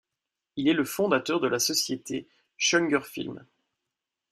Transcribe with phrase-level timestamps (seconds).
[0.55, 3.45] Il est le fondateur de la société Schongerfilm.